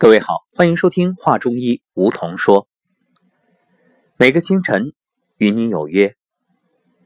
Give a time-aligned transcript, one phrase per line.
[0.00, 2.62] 各位好，欢迎收听《画中医梧桐说》。
[4.16, 4.92] 每个清晨
[5.38, 6.14] 与你有约，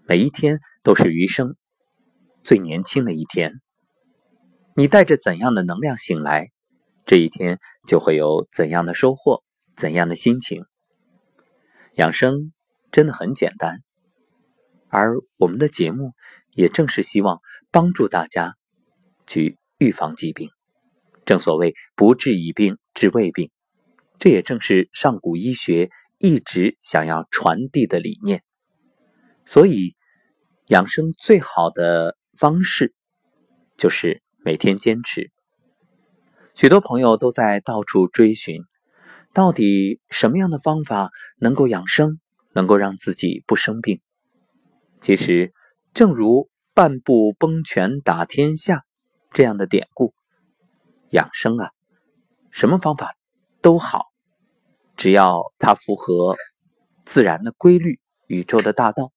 [0.06, 1.56] 每一天都是余生
[2.44, 3.62] 最年轻的一天。
[4.76, 6.50] 你带着怎样的能量醒来，
[7.06, 7.58] 这一天
[7.88, 9.42] 就会有怎样的收获，
[9.74, 10.66] 怎样的心情。
[11.94, 12.52] 养生
[12.90, 13.78] 真的很简单，
[14.90, 16.12] 而我们的节目
[16.50, 17.38] 也正是希望
[17.70, 18.54] 帮助大家
[19.26, 20.50] 去预防疾病。
[21.24, 23.50] 正所谓不治已病治胃病，
[24.18, 28.42] 这也正是上古医学一直想要传递的理念。
[29.44, 29.96] 所以，
[30.68, 32.94] 养生最好的方式
[33.76, 35.30] 就是每天坚持。
[36.54, 38.62] 许多朋友都在到处追寻，
[39.32, 42.20] 到底什么样的方法能够养生，
[42.52, 44.00] 能够让自己不生病？
[45.00, 45.52] 其实，
[45.94, 48.84] 正如“半步崩拳打天下”
[49.32, 50.14] 这样的典故。
[51.10, 51.70] 养生啊，
[52.52, 53.16] 什么方法
[53.60, 54.12] 都好，
[54.96, 56.36] 只要它符合
[57.04, 59.10] 自然的规律、宇宙的大道。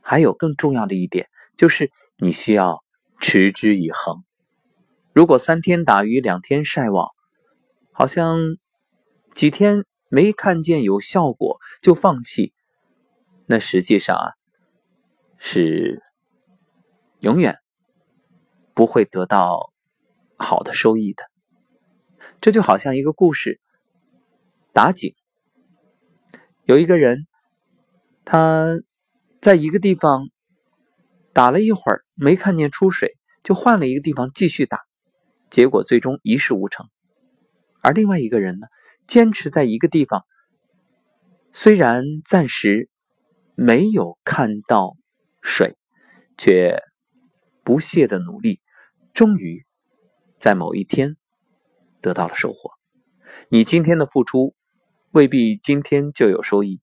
[0.00, 2.84] 还有更重要的一点，就是你需要
[3.18, 4.22] 持之以恒。
[5.14, 7.08] 如果三天打鱼两天晒网，
[7.90, 8.38] 好像
[9.34, 12.52] 几天没看见有效果就放弃，
[13.46, 14.32] 那实际上啊，
[15.38, 16.02] 是
[17.20, 17.58] 永远
[18.74, 19.70] 不会得到。
[20.36, 21.22] 好的收益的，
[22.44, 23.58] 这就好像一个故事。
[24.74, 25.14] 打井，
[26.64, 27.26] 有一个人，
[28.26, 28.82] 他
[29.40, 30.28] 在一个地方
[31.32, 34.80] 打了一会儿，没看见出水，就换了一个地方继续打，
[35.48, 36.86] 结果最终一事无成。
[37.80, 38.66] 而另外一个人呢，
[39.06, 40.26] 坚持在一个地方，
[41.54, 42.90] 虽然暂时
[43.54, 44.98] 没有看到
[45.40, 45.78] 水，
[46.36, 46.76] 却
[47.62, 48.60] 不懈的努力，
[49.14, 49.64] 终于。
[50.38, 51.16] 在某一天
[52.04, 52.72] 得到了收获，
[53.48, 54.54] 你今天的付出
[55.10, 56.82] 未必今天就有收益，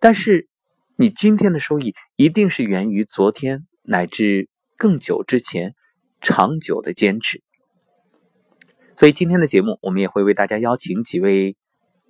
[0.00, 0.50] 但是
[0.96, 5.74] 你今天的收益一定是源于昨天乃至更久之前
[6.20, 7.42] 长久的坚持。
[8.96, 11.56] 所以今天的节目，我们也会为大家邀请几位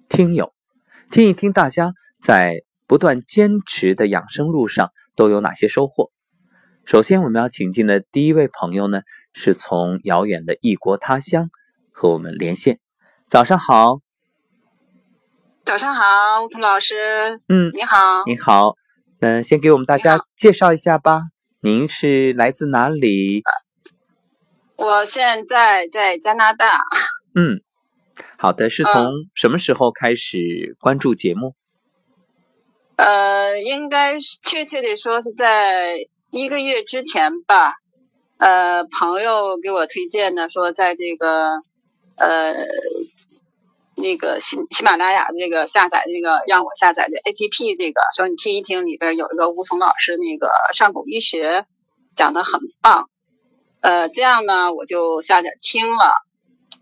[0.09, 0.53] 听友，
[1.13, 6.11] 听一听大家在不断坚持的养生路上都有哪些收获。
[6.85, 9.03] 首先，我们要请进的第一位朋友呢，
[9.33, 11.49] 是从遥远的异国他乡
[12.01, 12.81] 和我们连线。
[13.29, 14.01] 早上好，
[15.67, 17.39] 早上好，吴桐老师。
[17.47, 18.75] 嗯，你好，你好。
[19.21, 21.21] 嗯，先给我们大家介绍一下吧。
[21.61, 23.43] 您是来自哪里？
[24.77, 26.81] 我现在在加拿大。
[27.35, 27.61] 嗯，
[28.39, 28.71] 好的。
[28.71, 31.55] 是从什么时候开始关注节目？
[32.97, 36.09] 呃，应该确切的说是在。
[36.33, 37.75] 一个月之前吧，
[38.39, 41.61] 呃，朋友给我推荐的，说在这个
[42.21, 42.55] 呃
[43.97, 51.67] 那个喜喜马拉雅那个下载那个让我下载的 APP，这个说你听一听，里边有一个吴聪老师那个上古医学
[52.15, 53.09] 讲的很棒，
[53.81, 56.15] 呃，这样呢我就下载听了，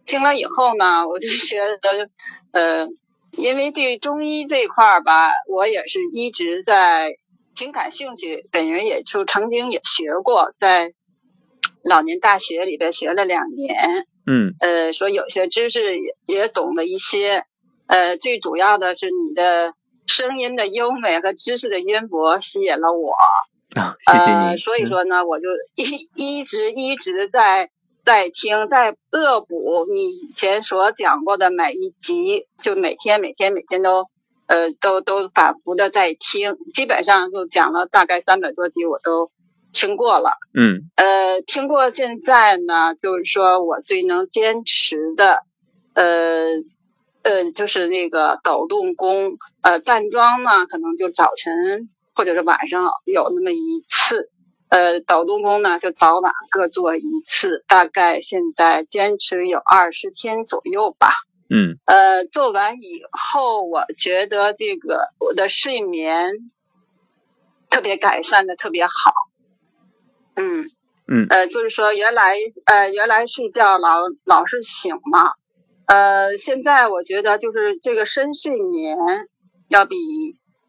[0.05, 2.11] 听了以后呢，我就觉得
[2.53, 2.89] 呃，
[3.33, 7.13] 因为对中医这块儿吧，我也是一直在。
[7.59, 10.93] 挺感兴趣，本人也就曾经也学过，在
[11.83, 17.45] 老年大学里边学了两年，嗯，呃，说有些知识也也懂了一些，
[17.87, 19.73] 呃，最主要的是你的
[20.07, 23.15] 声音的优美和知识的渊博吸引了我，
[23.81, 24.57] 啊，谢谢你。
[24.59, 25.83] 所以说呢，我就一
[26.17, 27.71] 一直一直在
[28.05, 34.07] 在听，在恶补你以前所讲过的每一集，就每天每天每天都。
[34.51, 39.31] 呃，都都反复的在听，基本上就讲了大概三百多集，我都
[39.73, 40.31] 听过了。
[40.55, 45.43] 嗯，呃，听过现在呢，就是说我最能坚持的，
[45.95, 46.47] 呃
[47.23, 54.31] 呃，就是那个抖动功，呃，站桩呢，可能就早晨或者是晚上有那么一次，
[54.69, 61.11] 呃，抖动功呢就早晚各做一次，大概现在坚持有二十天左右吧。
[61.51, 66.51] 嗯，呃，做完以后，我觉得这个我的睡眠
[67.71, 68.93] 特别改善的特别好。
[70.39, 70.71] 嗯
[71.07, 72.35] 嗯，呃，就是说原来
[72.67, 75.33] 呃原来睡觉老老是醒嘛，
[75.87, 78.97] 呃，现在我觉得就是这个深睡眠
[79.69, 79.97] 要比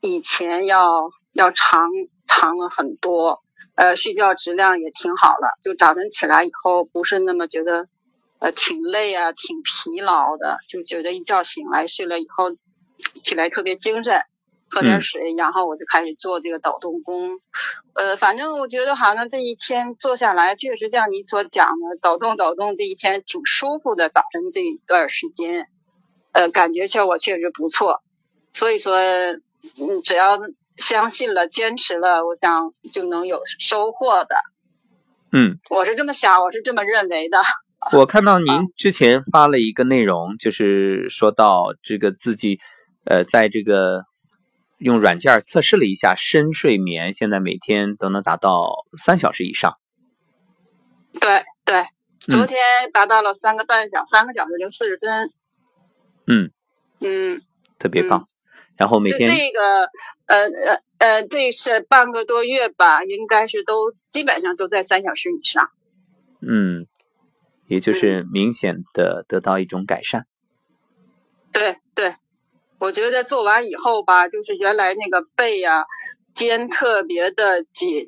[0.02, 1.90] 以前要要长
[2.28, 3.42] 长了很多，
[3.76, 7.88] 呃，睡觉质量也挺好了，就早晨起来以后不是那么觉得。
[8.42, 12.56] 呃，挺累啊，挺疲劳的，就觉得一觉醒来睡了以后，
[13.22, 14.22] 起来特别精神。
[14.70, 17.40] 喝点水，然后我就开始做这个抖动功。
[17.94, 24.10] 呃，反正我觉得好像这一天做下来，确实像你所讲的，抖动抖动，这一天挺舒服的。
[24.10, 25.68] 早晨这一段时间，
[26.32, 28.04] 呃，感觉效果确实不错。
[28.54, 30.38] 所以说，嗯，只要
[30.78, 34.36] 相信了、坚持了，我想就能有收获的。
[35.32, 37.42] 嗯，我是这么想，我是这么认为的。
[37.98, 42.60] 我看到您之前发了一个内容，就是说到这个自己，
[43.06, 44.06] 呃，在这个。
[44.80, 49.78] 用软件测试了一下深睡眠，现在每天都能达到三小时以上。
[51.20, 51.86] 对对，
[52.20, 52.58] 昨天
[52.94, 55.32] 达到了三个半小，三个小时零四十分。
[56.28, 56.52] 嗯
[57.02, 57.42] 嗯，
[57.78, 58.28] 特别棒。
[58.78, 59.90] 然后每天这个
[60.28, 65.70] 呃呃呃，这是半个多月吧，应该是都基本上都在三小时以上。
[66.42, 66.88] 嗯，
[67.68, 70.26] 也就是明显的得到一种改善。
[71.52, 72.16] 对对。
[72.80, 75.84] 我觉得做完以后吧，就是原来那个背呀、
[76.34, 78.06] 肩特别的紧，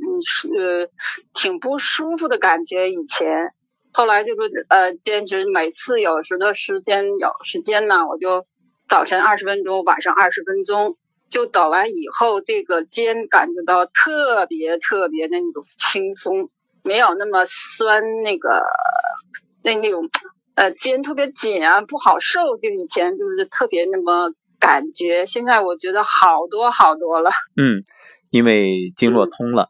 [0.57, 0.88] 呃，
[1.33, 2.89] 挺不舒服的感觉。
[2.89, 3.53] 以前，
[3.91, 8.45] 后来就是呃，坚持每次有时的时间有时间呢，我就
[8.88, 10.95] 早晨二十分钟，晚上二十分钟，
[11.29, 16.50] 就抖完以后，这个肩感觉到特别特别那种轻松，
[16.81, 18.63] 没有那么酸，那个
[19.63, 20.09] 那那种
[20.56, 22.56] 呃肩特别紧啊，不好受。
[22.56, 24.33] 就以前就是特别那么。
[24.62, 27.31] 感觉现在我觉得好多好多了。
[27.58, 27.84] 嗯，
[28.30, 29.69] 因为经络通了，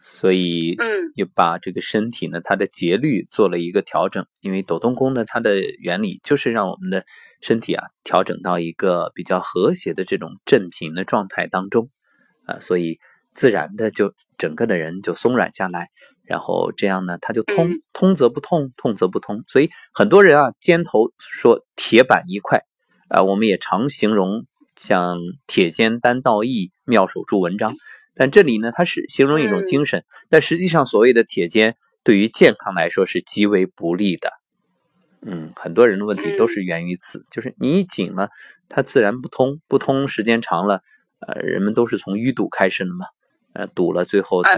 [0.00, 4.26] 所以嗯，又把这个身体呢，它的节律做了一个调整。
[4.40, 7.06] 因为抖动功呢，它的原理就是让我们的
[7.40, 11.88] 身体啊调整到一个比较和谐的这种振频的状态当中
[12.46, 12.98] 啊，所以
[13.32, 15.86] 自然的就整个的人就松软下来，
[16.24, 19.44] 然后这样呢，它就通，通则不痛，痛则不通。
[19.46, 22.64] 所以很多人啊，肩头说铁板一块。
[23.08, 27.74] 啊，我们也常形容像铁肩担道义，妙手著文章。
[28.14, 30.04] 但这里呢，它是形容一种精神。
[30.28, 34.30] 但实际上，所谓的铁肩对于健康来说是极为不利的。
[35.20, 38.30] 嗯，很多人的问题都是源于此，就是你一紧了，
[38.68, 40.82] 它自然不通，不通时间长了，
[41.20, 43.06] 呃，人们都是从淤堵开始的嘛。
[43.52, 44.54] 呃，堵了，最后它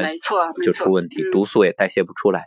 [0.63, 2.47] 就出问题，毒素也代谢不出来。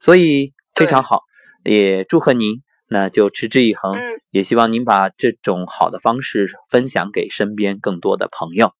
[0.00, 1.22] 所以非常好，
[1.64, 2.62] 也祝贺您。
[2.92, 3.98] 那就持之以恒，
[4.30, 8.74] 也希望您把这种好的方式分享给身边更多的朋友。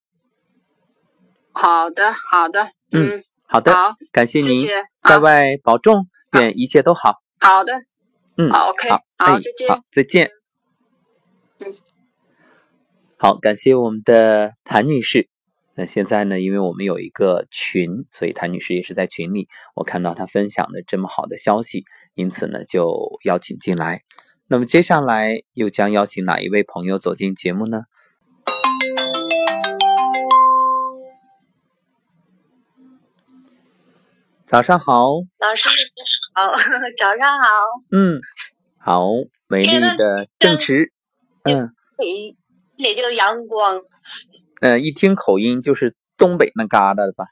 [1.52, 4.68] 好的，好的，嗯，好的，好，感谢您，
[5.00, 7.22] 在外保重，愿一切都好。
[7.40, 7.72] 好的，
[8.36, 9.00] 嗯，好，OK，好，
[9.40, 10.28] 再见，好，再见。
[11.60, 11.74] 嗯，
[13.16, 15.30] 好，感谢我们的谭女士。
[15.74, 21.86] 那现在呢，因为我们有一个群，所以谭女士也是在群里，我看到她分享的这么好的消息。
[22.14, 24.02] 因此呢，就邀请进来。
[24.48, 27.84] 那么接下来又将邀请哪一位朋友走进节目呢？
[34.44, 35.70] 早上好，老师
[36.34, 36.50] 好，
[36.98, 37.48] 早上好。
[37.90, 38.20] 嗯，
[38.76, 39.08] 好，
[39.48, 40.92] 美丽的正池，
[41.44, 41.74] 嗯，
[42.04, 42.36] 一
[42.76, 43.80] 也就阳光。
[44.60, 47.24] 嗯，一听口音就是东北那旮瘩的吧？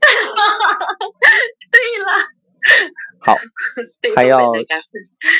[1.72, 2.28] 对了。
[3.20, 3.36] 好，
[4.14, 4.52] 还要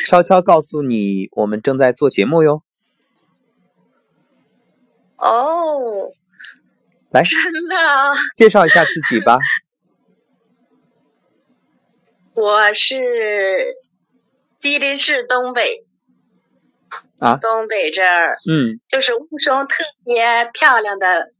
[0.06, 2.62] 悄悄告诉你，我们正在做节目哟。
[5.16, 6.12] 哦，
[7.10, 7.76] 来，真的，
[8.34, 9.38] 介绍一下自己吧。
[12.34, 13.74] 我是
[14.60, 15.84] 吉林市东北
[17.18, 21.32] 啊，东北这儿，嗯，就是雾凇特别漂亮的，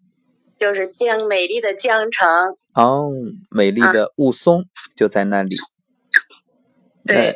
[0.58, 2.56] 就是江美丽的江城。
[2.74, 3.12] 哦，
[3.50, 4.64] 美丽的雾凇
[4.96, 5.56] 就在那里。
[7.08, 7.34] 对，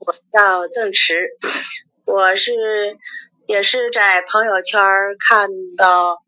[0.00, 1.30] 我叫郑池，
[2.04, 2.52] 我是
[3.46, 4.80] 也是在朋友圈
[5.28, 6.18] 看到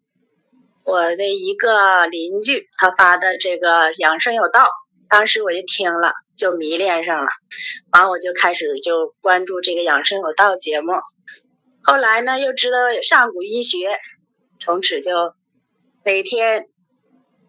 [0.84, 4.70] 我的一个邻居他发的这个养生有道，
[5.08, 7.28] 当时我就听了就迷恋上了，
[7.90, 10.92] 完我就开始就关注这个养生有道节目，
[11.82, 13.98] 后来呢又知道上古医学，
[14.60, 15.34] 从此就
[16.04, 16.68] 每天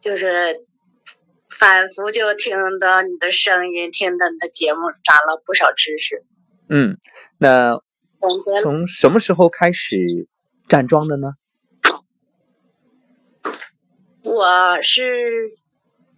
[0.01, 0.65] 就是。
[1.63, 6.25] 反复就听到你的声音，听到你的节目，长了不少知识。
[6.67, 6.97] 嗯，
[7.37, 7.79] 那
[8.61, 10.27] 从什么时候开始
[10.67, 11.35] 站桩的呢？
[14.23, 15.53] 我是，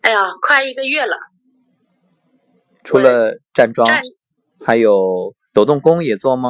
[0.01, 1.15] 哎呀，快一个月了。
[2.83, 3.87] 除了站桩，
[4.65, 6.49] 还有抖动功也做吗？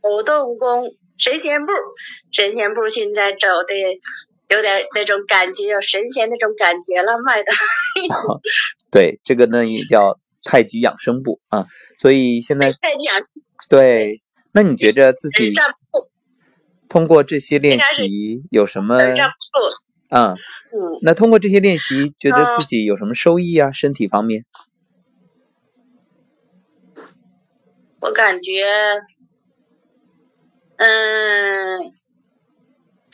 [0.00, 1.72] 抖动功、神仙步，
[2.30, 3.74] 神仙步现在走的。
[4.50, 7.52] 有点那种感觉，有神仙那种感觉了，卖的。
[8.90, 11.66] 对，这个呢也叫太极养生步啊，
[11.98, 13.22] 所以现在 太极养
[13.68, 14.22] 对，
[14.52, 15.52] 那你觉着自己
[16.88, 18.96] 通过这些练习有什么？
[20.10, 20.36] 嗯，
[21.02, 23.72] 那通过这些练习，觉得自己有什么收益啊？
[23.72, 24.44] 身体方面？
[28.00, 28.62] 我感觉，
[30.76, 31.92] 嗯，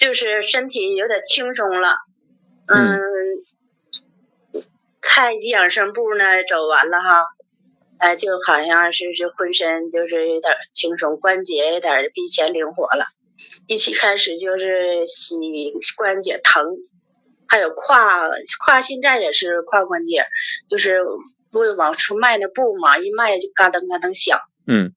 [0.00, 1.96] 就是身体有点轻松了。
[2.66, 3.00] 嗯。
[5.02, 7.26] 太极养生步呢，走完了哈，
[7.98, 13.06] 哎，就好像是是浑身就是有点轻松，关节有点比以前灵活了。
[13.66, 15.34] 一起开始就是膝
[15.96, 16.64] 关节疼，
[17.48, 18.30] 还有胯
[18.60, 20.26] 胯现在也是胯关节，
[20.68, 21.00] 就是
[21.50, 24.38] 不往出迈那步嘛，一迈就嘎噔嘎噔响。
[24.66, 24.92] 嗯，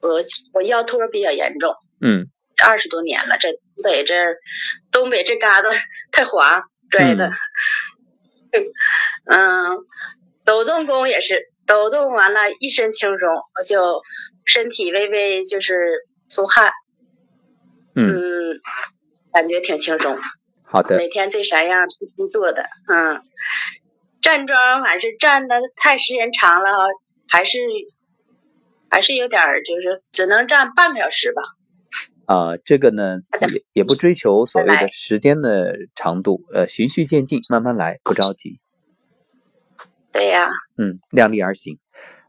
[0.00, 1.74] 我我腰托比较严重。
[2.00, 2.28] 嗯，
[2.64, 4.14] 二十多年了，这东北这
[4.90, 5.74] 东北这旮瘩
[6.12, 7.30] 太滑拽的。
[9.26, 9.78] 嗯，
[10.44, 14.02] 抖动功也是抖动完了，一身轻松，我就
[14.44, 15.74] 身体微微就是
[16.28, 16.72] 出汗，
[17.94, 18.60] 嗯，
[19.32, 20.18] 感觉挺轻松。
[20.66, 20.96] 好的。
[20.96, 23.22] 每天这三样必须做的，嗯，
[24.20, 26.72] 站桩还是站的太时间长了，
[27.28, 27.58] 还是
[28.90, 31.42] 还是有点就是只能站半个小时吧。
[32.30, 33.18] 啊，这个呢
[33.52, 38.60] 也也不追求所谓的时间的长度，呃，循序渐进，慢慢来，不着急。
[40.12, 40.48] 对呀。
[40.78, 41.80] 嗯，量力而行。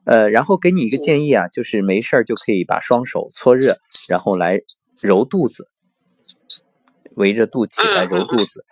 [0.03, 3.77] 呃，然后给你一个建议啊，就是没事儿就可以把双手搓热，
[4.10, 4.62] 然后来
[5.03, 5.67] 揉肚子，
[7.13, 8.65] 围着肚脐来揉肚子。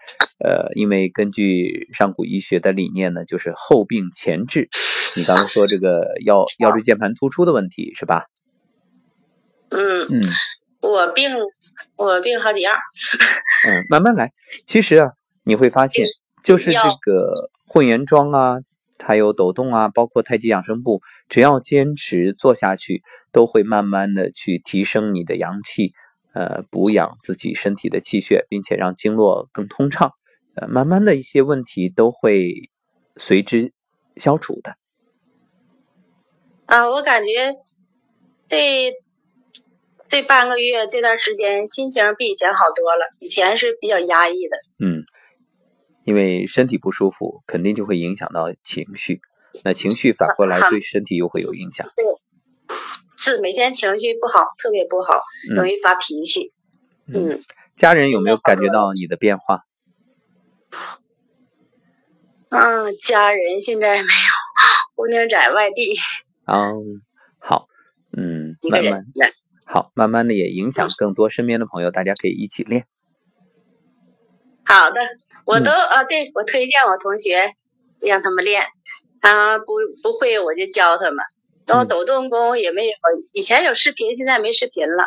[0.43, 4.67] 呃，因为根据上古医学的理念呢，就是后病前治。
[5.15, 8.25] 你刚刚说这个腰腰椎间盘突出的问题是吧？
[9.69, 10.23] 嗯嗯。
[10.81, 11.29] 我病，
[11.97, 12.77] 我病好几样。
[13.67, 14.31] 嗯，慢慢来。
[14.65, 15.11] 其实啊，
[15.43, 16.05] 你会发现，
[16.43, 18.59] 就是这个混元桩啊，
[18.97, 25.91] 还有抖动啊，包括太极养生步，只要坚持做下去，都会慢慢的去提升你的阳气，
[26.33, 30.13] 呃，补养自己身体的气血，并且让经络更通畅。
[30.55, 32.69] 呃，慢慢的一些问题都会
[33.17, 33.73] 随之
[34.15, 34.75] 消除的。
[36.65, 37.57] 啊，我感觉
[38.47, 38.93] 这。
[40.09, 44.57] 这半个月这段时间心情比以前好多了，以前是比较压抑的。
[44.79, 45.03] 嗯，
[46.03, 49.21] 因为身体不舒服，肯定就会影响到情绪，
[49.63, 51.87] 那情绪反过来对身体又会有影响。
[51.95, 52.05] 对，
[53.17, 55.21] 是每天情绪不好，特别不好，
[55.55, 56.53] 容易发脾气。
[57.05, 57.43] 嗯，
[57.75, 59.59] 家人有没有感觉到你的变化？
[62.49, 64.09] 嗯，家人现在没有，
[64.95, 65.95] 姑娘在外地。
[66.47, 66.81] 哦，
[67.37, 67.67] 好，
[68.17, 69.05] 嗯，慢慢。
[69.71, 72.87] 好，慢慢的也影响更多身边的朋友，大家可以一起练。
[74.65, 74.99] 好的，
[75.45, 77.53] 我都啊，对我推荐我同学
[77.99, 78.63] 让他们练，
[79.19, 81.23] 啊不不会我就教他们。
[81.67, 82.93] 然后抖动功也没有，
[83.31, 85.03] 以前有视频，现在没视频了。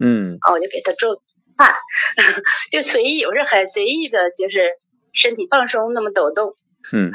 [0.00, 1.22] 嗯，啊我就给他做
[1.56, 1.72] 看，
[2.72, 4.72] 就随意，我是很随意的，就是
[5.12, 6.56] 身体放松那么抖动。
[6.92, 7.12] 嗯，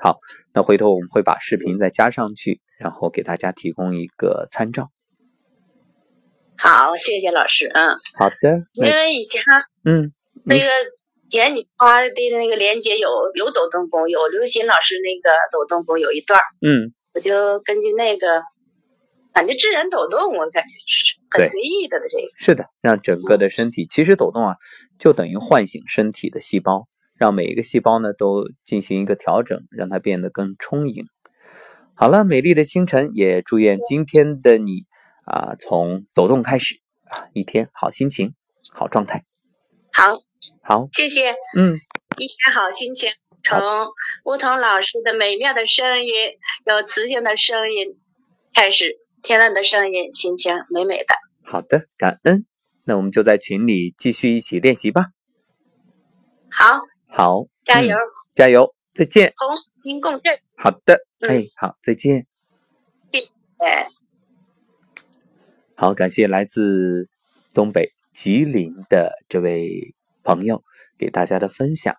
[0.00, 0.18] 好，
[0.52, 4.90] 那回头我们会把视频再加上去，然后给大家提供一个参照。
[6.56, 7.66] 好，谢谢老师。
[7.66, 8.62] 嗯，好的。
[8.72, 9.42] 因为以前
[9.84, 10.12] 嗯，
[10.44, 10.64] 那个
[11.28, 12.08] 前你发的
[12.38, 18.42] 那个链接有有抖动功，有刘鑫老师那个抖动功有一段嗯，我就根据那个，
[19.32, 22.28] 感觉自然抖动，我感觉是很随意的的这个。
[22.36, 24.56] 是的，让整个的身体，其实抖动啊，
[24.98, 26.86] 就等于唤醒身体的细胞，
[27.18, 31.04] 让每一个细胞呢都进行一个调整，让它变得更充盈。
[31.94, 34.86] 好了，美丽的清晨，也祝愿今天的你。
[35.24, 38.34] 啊，从抖动开始啊，一天好心情，
[38.70, 39.24] 好状态，
[39.92, 40.20] 好，
[40.62, 41.78] 好，谢谢，嗯，
[42.18, 43.10] 一天好心情，
[43.42, 43.58] 从
[44.24, 46.12] 梧桐老师的美妙的声音，
[46.66, 47.98] 有磁性的声音
[48.52, 51.14] 开始，天籁的声音，心情美美的。
[51.42, 52.46] 好的，感恩，
[52.84, 55.06] 那我们就在群里继续一起练习吧。
[56.50, 57.96] 好，好，加油，
[58.32, 59.32] 加油，再见。
[59.36, 59.48] 同
[59.82, 60.38] 心共振。
[60.56, 62.26] 好的，哎，好，再见。
[63.10, 63.28] 谢谢。
[65.76, 67.08] 好，感谢来自
[67.52, 70.62] 东北吉林的这位朋友
[70.96, 71.96] 给大家的分享。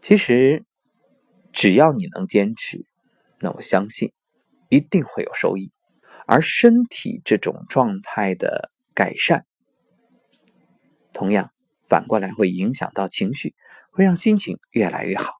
[0.00, 0.64] 其实，
[1.52, 2.84] 只要你能坚持，
[3.38, 4.12] 那我相信
[4.68, 5.72] 一定会有收益。
[6.26, 9.46] 而身体这种状态的改善，
[11.12, 11.52] 同样
[11.88, 13.54] 反过来会影响到情绪，
[13.92, 15.34] 会让心情越来越好。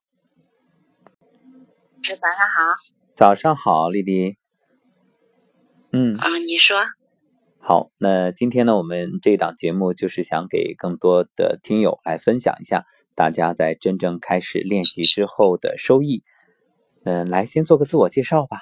[2.04, 2.73] 早上好，
[3.16, 4.38] 早上好，丽丽。
[5.92, 6.78] 嗯啊，你说
[7.61, 7.90] 好。
[7.99, 16.23] 那今天呢，我们这档节目就是想给更多的听友来分享一下，大家在真正开始练习之后的收益。
[17.04, 18.59] 嗯，来先做个自我介绍吧。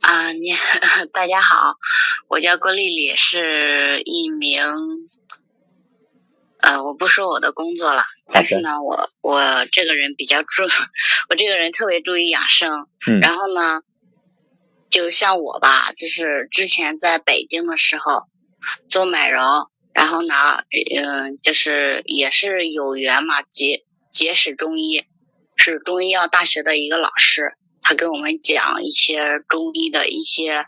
[0.00, 0.52] 啊，你
[1.12, 1.74] 大家好，
[2.28, 4.62] 我叫郭丽丽，是一名，
[6.58, 10.64] 呃，我不说我的工作了，但是呢，我我这个人比较注，
[11.30, 13.80] 我这个人特别注意养生，嗯，然后呢，
[14.90, 18.22] 就像我吧，就是之前在北京的时候
[18.88, 19.42] 做美容，
[19.92, 20.34] 然后呢，
[20.94, 25.04] 嗯，就是也是有缘嘛，结结识中医，
[25.56, 27.56] 是中医药大学的一个老师。
[27.82, 30.66] 他跟我们讲一些中医的一些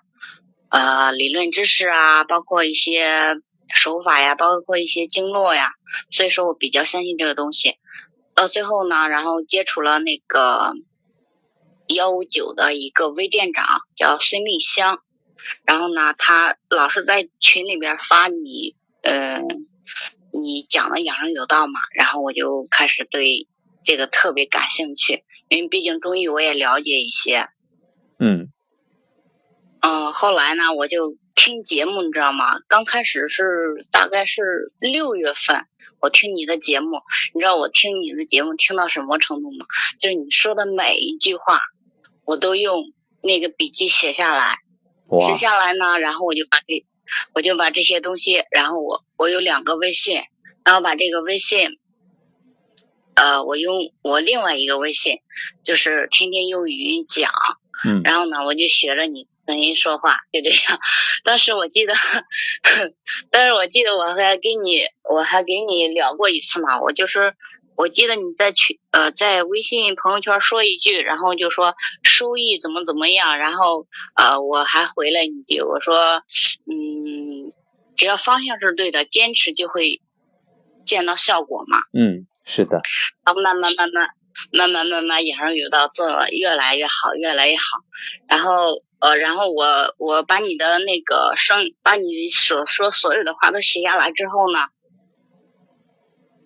[0.71, 3.37] 呃理论知识啊，包括一些
[3.75, 5.71] 手法呀，包括一些经络呀，
[6.11, 7.77] 所以说我比较相信这个东西。
[8.35, 10.75] 到最后呢，然后接触了那个
[11.95, 13.65] 幺五九的一个微店长
[13.97, 15.03] 叫孙丽香，
[15.65, 19.41] 然后呢，他老是在群里边发你呃
[20.33, 23.49] 你讲的养生有道嘛，然后我就开始对
[23.85, 25.25] 这个特别感兴趣。
[25.49, 27.49] 因为毕竟中医我也了解一些，
[28.19, 28.53] 嗯，
[29.81, 32.61] 嗯，后来呢，我就听节目，你知道吗？
[32.69, 35.65] 刚开始是大概是六月份，
[36.01, 37.01] 我听你的节目，
[37.33, 39.65] 你知道我听你的节目听到什么程度吗？
[39.99, 41.63] 就是你说的每一句话，
[42.29, 42.93] 我都用
[43.23, 44.59] 那个笔记写下来，
[45.27, 46.85] 写下来呢，然后我就把这，
[47.33, 50.21] 我就把这些东西，然后我我有两个微信，
[50.63, 51.79] 然后把这个微信。
[53.15, 55.21] 呃，我用我另外一个微信，
[55.65, 57.33] 就是天天用语音讲，
[57.87, 60.79] 嗯，然后呢，我就学着你声音说话，就这样。
[61.25, 61.95] 当时我记得，
[63.31, 66.79] 但是我记得我还跟你，我还给你聊过一次嘛。
[66.83, 67.35] 我就是，
[67.79, 76.23] 我记得你在群呃在微信朋友圈说一句，然后就说收益怎么怎么样，然后呃我还回了一句，我说
[76.67, 77.53] 嗯，
[77.97, 80.03] 只要方向是对的，坚持就会
[80.85, 81.79] 见到效果嘛。
[81.97, 82.27] 嗯。
[82.51, 82.81] 是的，
[83.27, 84.09] 然后慢慢慢慢
[84.53, 87.63] 慢慢慢慢养生有道做了越来越好，越来越好。
[88.27, 94.61] 然后呃，然后我我把你的那个生，把你所说所有的话都写下来之后呢，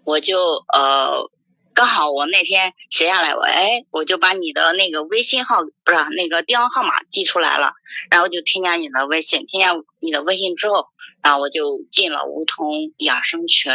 [0.04, 0.38] 我就
[0.72, 1.30] 呃
[1.74, 7.72] 刚好我那天写下来，我哎我就把你的那个微信号不是那个电话号码记出来了，
[8.10, 10.88] 然后就添加你的微信，添加你的微信之后，
[11.22, 13.72] 然后我就进了梧桐养生群。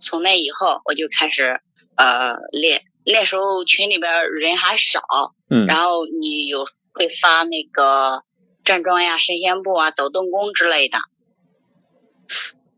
[0.00, 1.60] 从那以后，我就开始
[1.96, 2.82] 呃练。
[3.04, 5.00] 那时候群里边人还少，
[5.48, 8.24] 嗯，然后你有会发那个
[8.64, 10.98] 站桩呀、神仙步啊、抖动功之类的，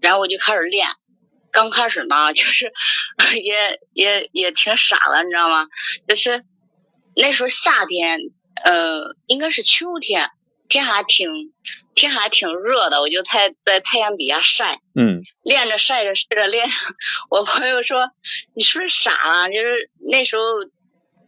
[0.01, 0.87] 然后我就开始练。
[1.55, 2.71] 刚开始呢，就是
[3.41, 5.67] 也也也挺傻的，你知道吗？
[6.07, 6.45] 就是
[7.17, 8.19] 那时候夏天，
[8.65, 10.31] 呃，应该是秋天。
[10.67, 11.29] 天还挺
[11.95, 16.67] 天还挺热的，我就太在太阳底下晒，嗯， 练着晒着晒着练。
[17.31, 18.11] 我朋友说
[18.55, 19.51] 你是不是傻了？
[19.53, 20.43] 就是那时候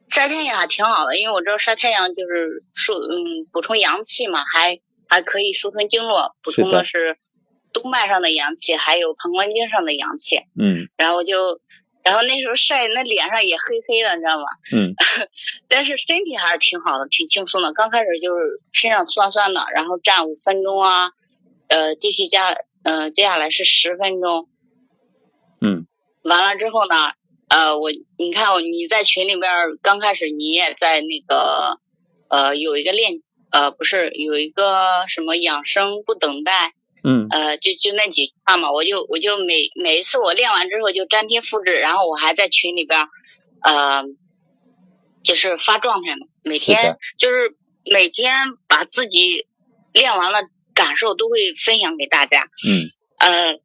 [0.08, 7.18] 晒太阳还挺好的，因为我知道晒太阳就是疏嗯补充阳气嘛，还还可以疏通经络，补充的是
[7.78, 10.38] 督脉上的阳气，还有膀胱经上的阳气。
[10.58, 11.60] 嗯，然后就。
[12.06, 14.44] 然后那时候晒，那脸上也黑黑的，你知道吗？
[14.72, 14.94] 嗯。
[15.66, 17.72] 但是身体还是挺好的，挺轻松的。
[17.72, 21.10] 刚开始就是身上酸酸的，然后站五分钟啊，
[21.66, 24.48] 呃，继续加，嗯，接下来是十分钟。
[25.60, 25.88] 嗯。
[26.22, 27.10] 完了之后呢，
[27.48, 29.50] 呃，我你看我你在群里边
[29.82, 31.80] 刚开始你也在那个，
[32.28, 36.74] 呃，有一个练，呃，不是有一个什么养生不等待。
[37.08, 43.06] 嗯，呃，就就那几句话嘛，我就我就每每一次我练完之后就粘贴复制，然后我还在群里边，
[43.62, 44.02] 呃，
[45.22, 48.34] 就是发状态嘛，每天就是每天
[48.66, 49.46] 把自己
[49.92, 50.40] 练完了
[50.74, 52.48] 感受都会分享给大家。
[52.66, 53.60] 嗯，呃，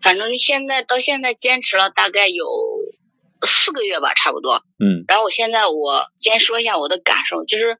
[0.00, 2.46] 反正现在到现在坚持了大概有
[3.46, 4.62] 四个月吧，差不多。
[4.78, 7.76] 嗯，然后我现在我先说一下我的感受，就是，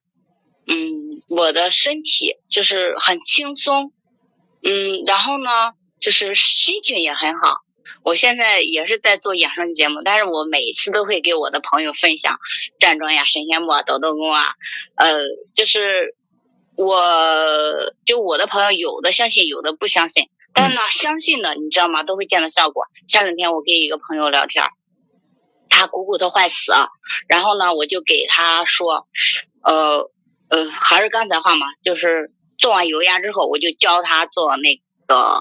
[0.66, 3.94] 嗯，我的身体就是很轻松。
[4.62, 7.60] 嗯，然后呢，就是心情也很好。
[8.02, 12.38] 我现在也是在做养生节目，但是我每次都会给我的朋友分享
[12.78, 14.54] 站桩呀、神仙步啊、抖动功啊。
[14.96, 15.20] 呃，
[15.54, 16.14] 就是
[16.76, 20.30] 我就我的朋友有的相信，有的不相信。
[20.54, 22.02] 但是呢，相信的你知道吗？
[22.02, 22.84] 都会见到效果。
[23.06, 24.64] 前两天我跟一个朋友聊天，
[25.68, 26.72] 他股骨头坏死，
[27.28, 29.06] 然后呢，我就给他说，
[29.62, 30.10] 呃
[30.48, 32.32] 呃，还是刚才话嘛，就是。
[32.60, 35.40] 做完油压之后，我就教他做那个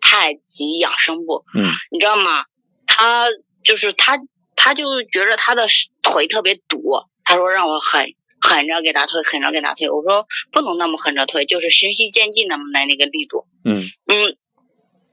[0.00, 1.44] 太极养生步。
[1.54, 2.44] 嗯，你知道吗？
[2.86, 3.26] 他
[3.64, 4.16] 就是他，
[4.54, 5.66] 他就觉着他的
[6.02, 6.80] 腿特别堵。
[7.24, 9.90] 他说让我狠狠着给他推，狠着给他推。
[9.90, 13.46] 我说不能那么狠着推，就是循序渐进那么来那个力度。
[13.64, 14.36] 嗯嗯，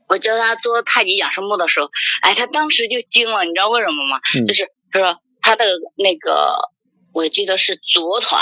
[0.07, 1.89] 我教他做太极养生步的时候，
[2.21, 3.43] 哎，他当时就惊了。
[3.43, 4.19] 你知道为什么吗？
[4.45, 6.53] 就是他说他的那个，
[7.11, 8.37] 我记得是左腿，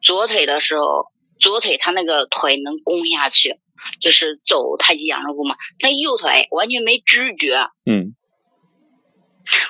[0.00, 1.12] 左腿的时候。
[1.38, 3.58] 左腿他那个腿能弓下去，
[4.00, 5.56] 就是走太极养生步嘛。
[5.78, 8.14] 他右腿完全没知觉，嗯，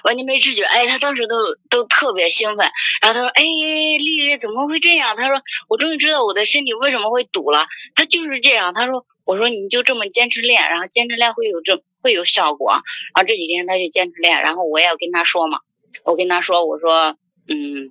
[0.05, 0.63] 完全没知觉。
[0.63, 1.37] 哎，他当时都
[1.69, 2.71] 都特别兴奋。
[3.01, 7.67] 然后他说：“哎，丽丽怎么会这样？”他说：“我终于知道我的身体为什么会堵了。
[7.95, 12.71] 他就是这样。”他说：“我说你就这么坚持练，然后坚持练会有这会有效果。”
[13.17, 15.59] 然后这几天他就坚持练，然后我也要跟他说嘛，
[16.05, 17.17] 我跟他说：“我说，
[17.49, 17.91] 嗯。”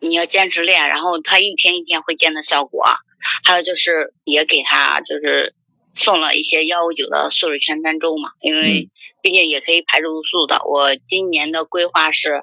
[0.00, 2.84] 你要坚持练，然后他一天一天会见到效果。
[3.44, 5.54] 还有就是也给他就是
[5.94, 8.88] 送了一些幺五九的素食全餐粥嘛，因为
[9.20, 10.60] 毕竟也可以排毒素的。
[10.64, 12.42] 我今年的规划是，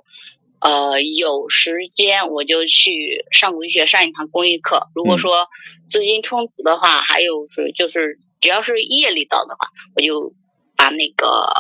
[0.59, 4.89] 呃，有时间我就去上国医学上一堂公益课。
[4.95, 5.47] 如果说
[5.87, 10.33] 资金充足的话，还有是就是只要是夜里到的话，我就
[10.75, 11.53] 把那个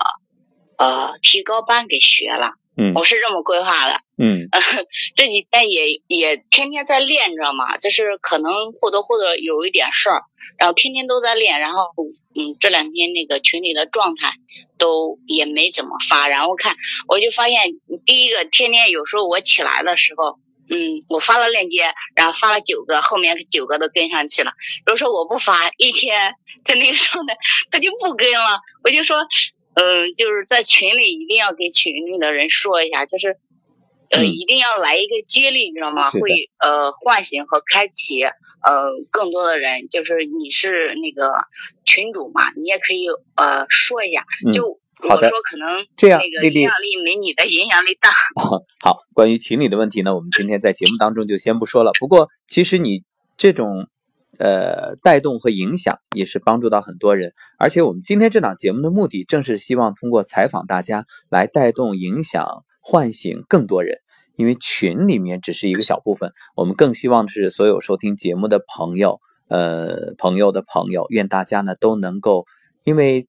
[0.77, 2.55] 呃提高班给学了。
[2.75, 4.01] 嗯，我是这么规划的。
[4.17, 4.47] 嗯，
[5.15, 10.23] 这几天也也天天在练知道吗，就是可能或多或少有一点事儿，
[10.57, 11.91] 然后天天都在练，然后
[12.35, 14.31] 嗯，这两天那个群里的状态
[14.79, 16.75] 都也没怎么发，然后看
[17.07, 17.59] 我就发现
[18.05, 24.53] 第一个天天有时候我起来的时候，嗯，我发了链接，然后发了九个，后面九个都跟上去了。
[24.85, 26.33] 如果说我不发，一天
[26.63, 27.37] 他那个状态
[27.69, 29.27] 他就不跟了，我就说。
[29.75, 33.37] 嗯，就是在群里一定要给群里的人说一下，就是
[34.11, 36.11] 呃，一定要来一个接力，你知道吗？
[36.11, 36.19] 会
[36.59, 39.87] 呃唤醒和开启呃更多的人。
[39.89, 41.33] 就是你是那个
[41.83, 44.25] 群主嘛，你也可以呃说一下。
[44.51, 48.11] 就好的，说可能这样，那个影响力没你的影响力大。
[48.81, 51.91] 好，关于群里的问题呢，我们今天在节目当中就先不说了。
[51.99, 53.03] 不过，其实你
[53.35, 53.87] 这种。
[54.39, 63.99] 呃，带动和影响也是帮助到很多人，而且我们今天这档节目的目的，正是希望通过采访大家来带动、影响、唤醒更多人。
[64.35, 72.47] 因为群里面只是一个小部分，我们更希望的是所有收听节目的朋友，呃，朋友的朋友，愿大家呢都能够
[72.83, 73.27] 因为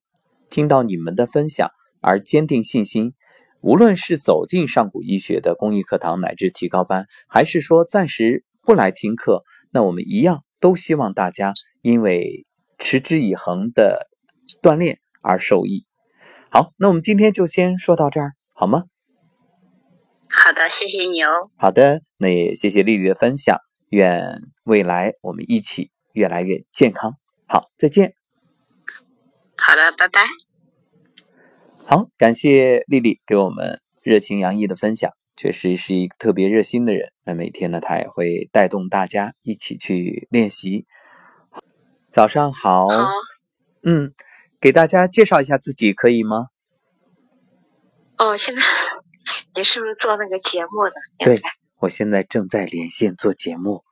[0.49, 1.69] 听到你们的分享
[2.01, 3.13] 而坚定信心。
[3.61, 10.41] 无论是走进上古医学的公益课堂乃至提高班，还是说暂时不来听课，那我们一样。
[10.59, 12.45] 都希望大家因为
[12.77, 14.09] 持之以恒的
[14.61, 15.85] 锻炼而受益。
[16.49, 18.85] 好，那我们今天就先说到这儿，好吗？
[20.29, 21.31] 好的，谢谢你哦。
[21.57, 23.57] 好的，那也谢谢丽丽的分享。
[23.89, 27.17] 愿未来我们一起越来越健康。
[27.47, 28.15] 好，再见。
[29.55, 30.25] 好的，拜拜。
[31.85, 35.11] 好，感谢丽丽给我们热情洋溢的分享。
[35.35, 37.11] 确实是一个特别热心的人。
[37.23, 40.85] 那每天呢，他也会带动大家一起去练习。
[42.11, 42.87] 早上好，
[43.83, 44.13] 嗯，
[44.61, 46.47] 给大家介绍一下自己，可以吗？
[48.17, 48.61] 哦，现在
[49.55, 50.93] 你是不是做那个节目的？
[51.19, 51.41] 对，
[51.79, 53.83] 我现在正在连线做节目。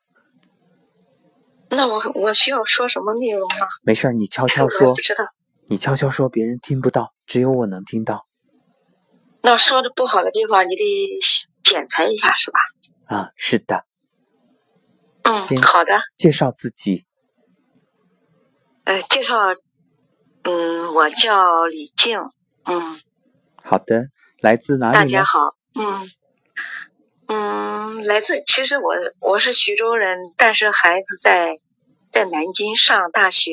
[1.69, 3.67] 那我我需要说什么内容吗？
[3.82, 4.93] 没事儿，你悄 悄说。
[4.93, 5.25] 不知道。
[5.67, 8.25] 你悄悄说，别人听不到，只有我能听到。
[9.45, 11.19] 那说的不好的地方，你得
[11.65, 12.60] 剪裁一下，是吧？
[13.08, 13.84] 啊，是的。
[15.23, 15.99] 嗯，好的。
[16.15, 17.06] 介绍自己。
[18.86, 19.36] 呃，介绍，
[20.43, 22.17] 嗯，我叫李静，
[22.63, 23.01] 嗯。
[23.62, 24.08] 好的，
[24.39, 24.95] 来自哪里？
[24.95, 26.10] 大家好，嗯，
[27.27, 31.58] 嗯，来自，其实我我是徐州人，但是孩子在
[32.13, 33.51] 在南京上大学。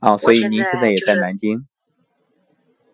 [0.00, 1.68] 哦，所以您现在也在南京。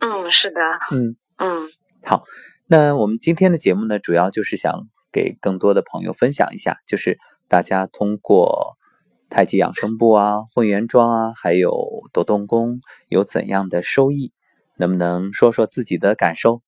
[0.01, 0.61] 嗯，是的。
[0.93, 1.73] 嗯嗯。
[2.09, 2.23] 好，
[2.69, 8.77] 那我们今天的节目呢，主要就是想给更多的朋友分享一下，就是大家通过
[9.29, 11.73] 太极养生步啊、混元桩啊，还有
[12.13, 14.33] 抖动功有怎样的收益，
[14.77, 16.63] 能不能说说自己的感受？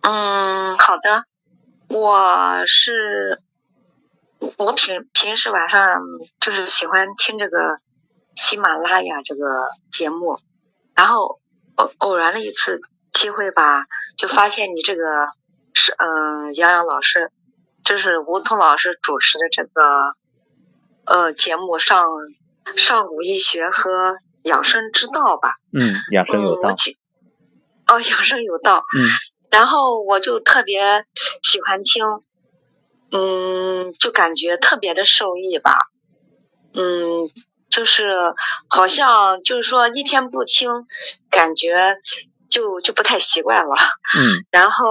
[0.00, 1.22] 嗯，好的，
[1.86, 3.40] 我是
[4.56, 6.00] 我平平时晚上
[6.40, 7.76] 就是喜欢听这个
[8.34, 10.40] 喜马拉雅这个节目，
[10.96, 11.38] 然后
[11.76, 12.80] 偶偶然的一次。
[13.16, 13.86] 机会吧，
[14.18, 15.02] 就发现你这个
[15.72, 17.32] 是嗯，杨洋老师，
[17.82, 20.12] 就是吴桐老师主持的这个
[21.06, 22.06] 呃节目上
[22.76, 25.54] 上古医学和养生之道吧。
[25.72, 26.68] 嗯，养生有道。
[27.86, 28.84] 哦，养生有道。
[28.94, 29.08] 嗯。
[29.50, 31.06] 然后我就特别
[31.42, 32.04] 喜欢听，
[33.12, 35.72] 嗯，就感觉特别的受益吧。
[36.74, 37.30] 嗯，
[37.70, 38.34] 就是
[38.68, 40.68] 好像就是说一天不听，
[41.30, 41.96] 感觉。
[42.48, 43.74] 就就不太习惯了，
[44.16, 44.86] 嗯， 然后，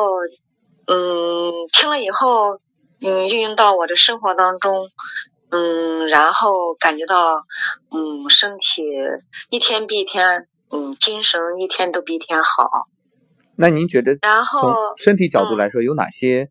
[0.87, 2.59] 嗯，听了以后，
[3.01, 4.89] 嗯，运用到我的生活当中，
[5.49, 7.43] 嗯，然后感觉到，
[7.91, 8.83] 嗯，身体
[9.49, 12.87] 一天比一天，嗯，精神一天都比一天好。
[13.57, 16.49] 那您觉得，然后从身体角度来说，有哪些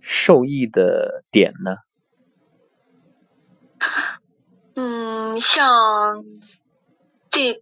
[0.00, 1.76] 受益的点呢？
[4.76, 6.24] 嗯，像
[7.28, 7.60] 最嗯对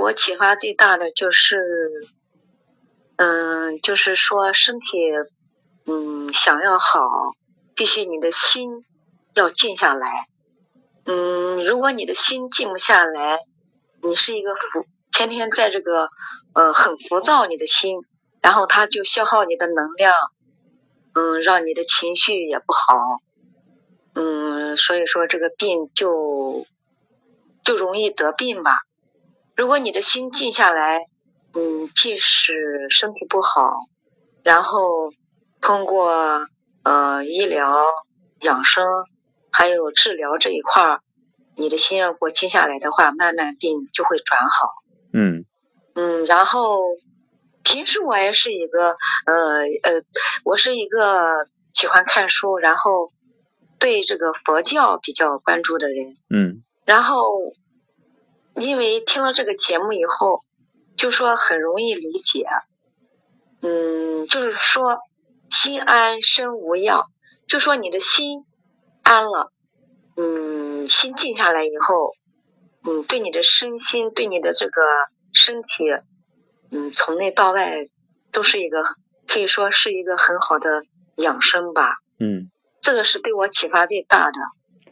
[0.00, 1.60] 我启发最大的就是，
[3.16, 4.98] 嗯，就是说身体
[5.86, 7.00] 嗯想要好，
[7.74, 8.86] 必须你的心
[9.34, 10.26] 要静下来。
[11.04, 13.40] 嗯，如果你的心静不下来，
[14.02, 16.08] 你是一个浮，天天在这个
[16.54, 17.98] 呃很浮躁，你的心，
[18.40, 20.14] 然后它就消耗你的能量，
[21.12, 23.20] 嗯，让你的情绪也不好。
[24.14, 26.66] 嗯，所以说这个病就
[27.62, 28.78] 就容易得病吧。
[29.60, 31.00] 如果你的心静下来，
[31.52, 33.70] 嗯，即使身体不好，
[34.42, 35.12] 然后
[35.60, 36.46] 通过
[36.82, 37.84] 呃医疗、
[38.40, 38.86] 养生
[39.52, 41.00] 还有治疗这一块儿，
[41.56, 44.70] 你的心要给我静下来的话，慢慢病就会转好。
[45.12, 45.44] 嗯
[45.94, 46.78] 嗯，然后
[47.62, 48.96] 平时我也是一个
[49.26, 50.02] 呃呃，
[50.42, 53.12] 我是一个喜欢看书，然后。
[53.78, 57.32] 对这个佛教比较关注的人，嗯，然后
[58.60, 60.44] 因为听了这个节目以后，
[60.96, 62.46] 就说很容易理解，
[63.62, 64.98] 嗯，就是说
[65.50, 67.06] 心安身无恙，
[67.48, 68.44] 就说你的心
[69.02, 69.52] 安了，
[70.16, 72.12] 嗯，心静下来以后，
[72.84, 74.82] 嗯，对你的身心，对你的这个
[75.32, 75.84] 身体，
[76.70, 77.86] 嗯，从内到外
[78.30, 78.84] 都是一个
[79.26, 80.82] 可以说是一个很好的
[81.16, 82.50] 养生吧，嗯。
[82.82, 84.32] 这个是对我启发最大的。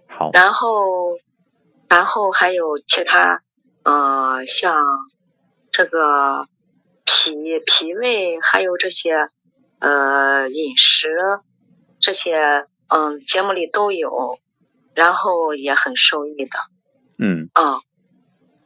[0.08, 0.28] 好。
[0.34, 1.16] 然后，
[1.88, 3.40] 然后还有其他，
[3.82, 4.74] 呃，像
[5.70, 6.46] 这个
[7.04, 7.32] 脾
[7.66, 9.14] 脾胃，还有这些
[9.78, 11.08] 呃饮食，
[12.00, 14.38] 这些嗯节目里都有，
[14.94, 16.58] 然后也很受益的。
[17.18, 17.48] 嗯。
[17.54, 17.80] 啊。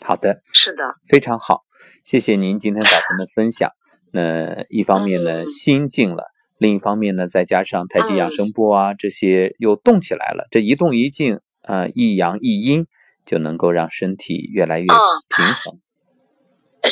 [0.05, 0.43] 好的。
[0.53, 0.95] 是的。
[1.07, 1.63] 非常好，
[2.03, 3.71] 谢谢您今天早晨的分享。
[4.15, 6.25] 那一方面呢，心静了。
[6.59, 10.47] 另一方面呢，再加上太极养生波啊，这些又动起来了。
[10.51, 12.87] 这一动一静呃，一阳一阴，
[13.25, 15.81] 就能够让身体越来越平衡。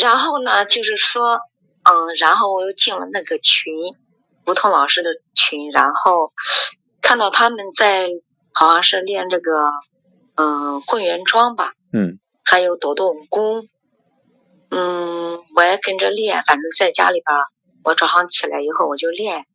[0.01, 1.41] 然后呢，就是说，
[1.83, 3.73] 嗯，然后我又进了那个群，
[4.47, 6.33] 吴桐老师的群，然后
[7.03, 8.09] 看到他们在
[8.53, 9.71] 好像是练这个，
[10.37, 13.65] 嗯，混元桩吧，嗯，还有抖动功，
[14.71, 16.43] 嗯，我也跟着练。
[16.47, 17.47] 反正在家里吧，
[17.83, 19.47] 我早上起来以后我就练。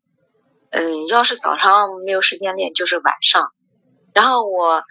[0.72, 3.52] 嗯，要是早上没有时间练，就是晚上。
[4.14, 4.84] 然后我，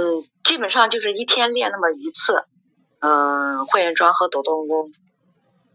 [0.00, 2.42] 嗯，基本上就是一天练那么一次，
[3.00, 4.90] 嗯，会元桩和抖动功。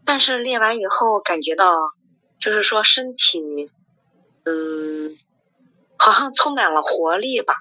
[0.04, 1.78] 但是练完以后，感觉到
[2.40, 3.70] 就是说身体，
[4.44, 5.16] 嗯，
[5.96, 7.54] 好像充满了活力吧，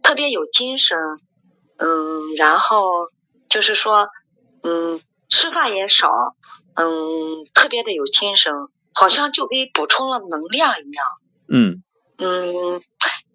[0.00, 0.96] 特别有精神。
[1.78, 3.08] 嗯，然后
[3.48, 4.08] 就是说，
[4.62, 6.08] 嗯，吃饭也少，
[6.74, 8.52] 嗯，特别的有精神，
[8.94, 11.04] 好像就给补充了能量一样。
[11.48, 11.82] 嗯
[12.18, 12.80] 嗯，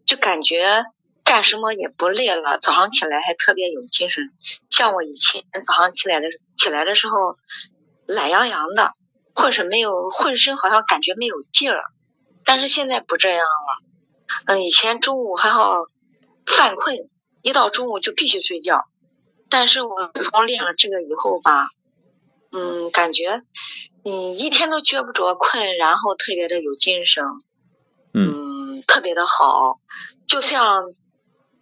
[0.05, 0.85] 就感觉
[1.31, 4.33] 干什么也不累了，早上起来还特别有精神。
[4.69, 7.37] 像我以前早上起来的起来的时候，
[8.05, 8.95] 懒洋洋的，
[9.33, 11.85] 或是没有浑身好像感觉没有劲儿。
[12.43, 14.43] 但是现在不这样了。
[14.45, 15.85] 嗯，以前中午还好
[16.45, 16.97] 犯困，
[17.41, 18.83] 一到中午就必须睡觉。
[19.47, 21.69] 但是我自从练了这个以后吧，
[22.51, 23.41] 嗯，感觉
[24.03, 27.23] 嗯一天都觉不着困，然后特别的有精神。
[28.13, 29.79] 嗯，特别的好，
[30.27, 30.93] 就像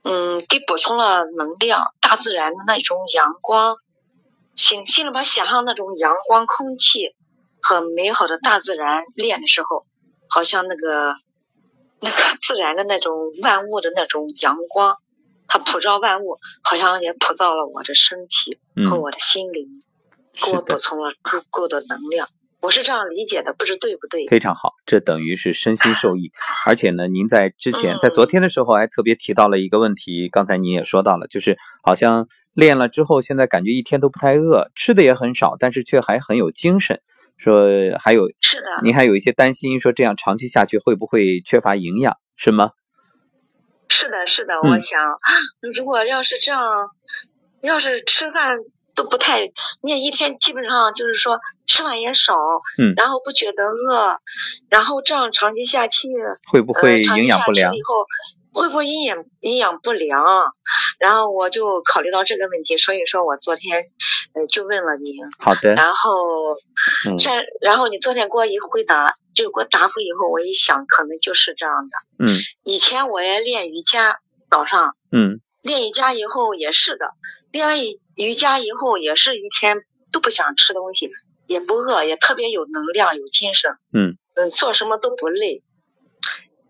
[0.04, 3.78] 嗯，给补充了能量，大自然的那种阳光，
[4.56, 7.16] 心心里边想象那种阳光、空气
[7.62, 9.86] 和美好的大自然练的时候，
[10.30, 11.16] 好像那个
[12.00, 14.98] 那个自然的那种万物的那种阳光，
[15.48, 18.58] 它普照万物，好像也普照了我的身体
[18.90, 19.84] 和我的心灵，
[20.34, 22.30] 给我补充了足够的能量。
[22.62, 24.28] 我是这样理解的，不知对不对？
[24.28, 26.32] 非常好，这等于是身心受益。
[26.68, 37.02] 而且呢，您在之前在昨天的时候还特别提到了一个问题，刚才您也说到了，就是好像练了之后，现在感觉一天都不太饿，吃的也很少，但是却还很有精神。
[37.38, 42.72] 说还有是的，您还有一些担心，说这样长期下去会不会缺乏营养，是吗？
[43.88, 45.02] 是的，是的，我想，
[45.74, 46.62] 如果要是这样，
[47.62, 48.58] 要是吃饭。
[49.00, 49.50] 都不太，
[49.82, 52.36] 你也一天基本上就是说吃饭也少，
[52.78, 54.18] 嗯，然后不觉得饿，
[54.70, 56.10] 然后这样长期下去
[56.52, 57.74] 会不会营养不良？
[57.74, 57.96] 以后
[58.52, 60.52] 会不会营养营养不良？
[61.00, 63.86] 然后我就考虑到这个问题，所以说我昨天
[64.34, 65.14] 呃就问了你。
[65.38, 65.76] 好的。
[65.76, 66.56] 然后，
[67.08, 67.16] 嗯，
[67.62, 72.26] 然后你昨天给我一回答，就给我答复以后，我一想可能就是这样的。
[72.26, 72.38] 嗯。
[72.66, 74.94] 以前我也练瑜伽，早上。
[75.14, 75.40] 嗯。
[75.62, 77.06] 练瑜伽以后也是的，
[77.52, 79.78] 练完瑜瑜伽以后也是一天
[80.12, 81.10] 都不想吃东西，
[81.48, 83.72] 也不饿，也特别有能量、有精神。
[83.94, 85.64] 嗯嗯，做什么都不累。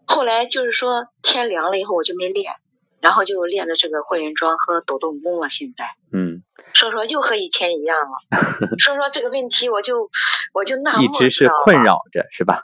[0.06, 2.54] 后来就是说天凉了以后我就没练，
[3.02, 5.50] 然后就练的这个混元桩和抖动功了。
[5.50, 6.44] 现在，嗯，
[6.76, 8.40] 所以说又和以前一样了。
[8.86, 10.08] 所以说这个问题，我就
[10.54, 12.62] 我就纳闷，一直是困扰着，是吧？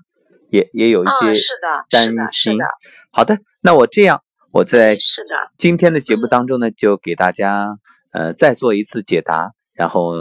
[0.50, 1.86] 也也有一些是的
[2.32, 2.66] 是的。
[3.12, 7.78] 好的，那我这样，我在是的今天的节目当中呢，就给大家
[8.16, 10.14] 呃再做一次解答，然后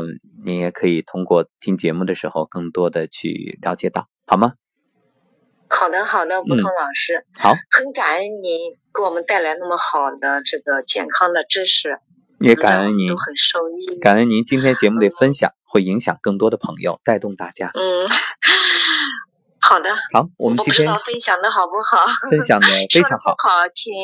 [0.44, 4.54] 您也可以通过听节目的时候，更多的去了解到，好吗？
[5.70, 12.00] 好的，好的，吴彤老师，好，很感恩您给我们带来那么好的这个健康的知识，
[12.40, 17.70] 也感恩您都很受益，感恩您今天节目的分享，会影响更多的朋友，带动大家。
[17.74, 18.09] 嗯，
[19.61, 22.04] 好的，好，我们今天分享的好不好？
[22.28, 23.94] 分享的非常好，好，请，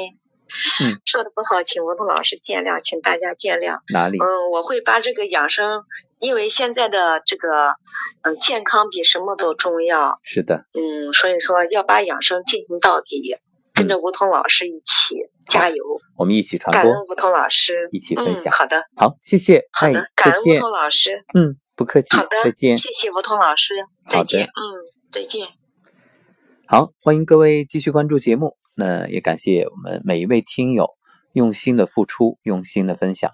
[0.83, 3.79] 嗯， 说的不好，请吴彤老师见谅，请大家见谅。
[3.93, 4.19] 哪里？
[4.19, 5.85] 嗯，我会把这个养生。
[6.19, 7.73] 因为现在的这个，
[8.21, 10.19] 嗯，健康比什么都重要。
[10.23, 10.67] 是的。
[10.75, 13.39] 嗯，所以说要把养生进行到底，
[13.73, 15.17] 跟着吴桐老师一起
[15.49, 15.83] 加油。
[16.19, 16.83] 我们一起传播。
[16.83, 18.53] 感恩吴彤老师，一起分享。
[18.53, 18.85] 好的。
[18.97, 19.63] 好，谢谢。
[19.73, 21.25] 好的，感恩吴桐老师。
[21.33, 22.15] 嗯，不客气。
[22.15, 22.77] 好的，再见。
[22.77, 23.75] 谢谢吴桐老师。
[24.11, 24.45] 再见。
[24.45, 24.51] 嗯，
[25.11, 25.49] 再见。
[26.69, 28.60] 好，欢迎各位继续关注节目。
[28.81, 30.89] 那也感谢我们每一位听友
[31.35, 33.31] 用心的付出，用心的分享。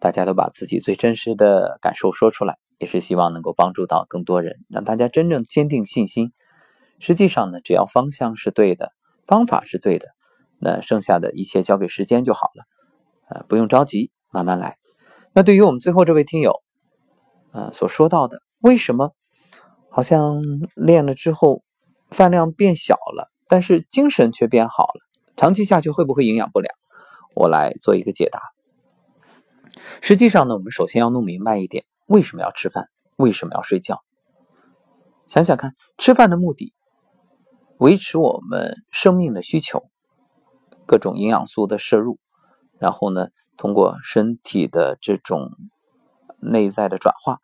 [0.00, 6.32] 大家都把自己最真实的感受说出来，也是希望能够帮助到更多人，让大家真正坚定信心。
[6.98, 8.90] 实际上呢，只要方向是对的，
[9.24, 10.08] 方法是对的，
[10.58, 12.64] 那剩下的一切交给时间就好了。
[13.28, 14.78] 呃，不用着急，慢慢来。
[15.32, 16.60] 那对于我们最后这位听友，
[17.52, 19.12] 呃，所说到的，为什么
[19.90, 20.42] 好像
[20.74, 21.62] 练了之后
[22.10, 25.04] 饭量变小了，但是精神却变好了？
[25.36, 26.74] 长期下去会不会营养不良？
[27.34, 28.40] 我来做一个解答。
[30.00, 32.88] 实际上呢，我们首先要弄明白一点：为什么要吃饭？
[33.16, 34.02] 为什么要睡觉？
[35.26, 36.72] 想想看，吃饭的目的，
[37.76, 39.84] 维持我们生命的需求，
[40.86, 42.18] 各种营养素的摄入，
[42.78, 45.50] 然后呢，通过身体的这种
[46.40, 47.36] 内在的转化，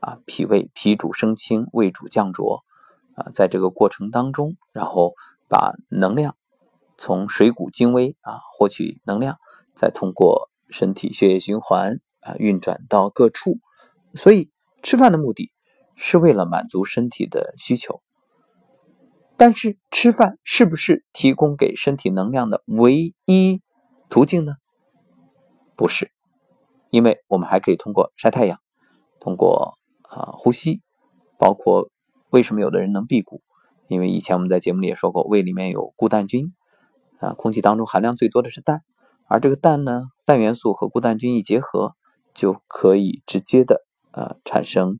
[0.00, 2.64] 啊，脾胃脾主升清，胃主降浊，
[3.14, 5.14] 啊，在这个过程当中，然后
[5.48, 6.36] 把能量
[6.98, 9.38] 从水谷精微啊获取能量，
[9.74, 10.50] 再通过。
[10.68, 13.60] 身体血液循环啊，运转到各处，
[14.14, 14.50] 所以
[14.82, 15.52] 吃饭的目的
[15.94, 18.02] 是为了满足身体的需求。
[19.36, 23.62] 但是吃饭是不是提供给身体能量的唯一
[24.10, 24.54] 途径呢？
[25.76, 26.10] 不是，
[26.90, 28.58] 因为我们还可以通过晒太阳，
[29.20, 30.82] 通过啊呼吸，
[31.38, 31.90] 包括
[32.30, 33.40] 为什么有的人能辟谷？
[33.88, 36.48] 因为以前我们在节目里也说过，胃里面有固氮菌
[37.18, 38.82] 啊，空气当中含量最多的是氮，
[39.26, 40.04] 而这个氮呢？
[40.24, 41.94] 氮元素和固氮菌一结合，
[42.34, 44.98] 就可以直接的呃产生